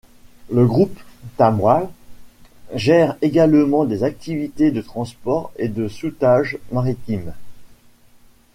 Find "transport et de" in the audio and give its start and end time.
4.81-5.87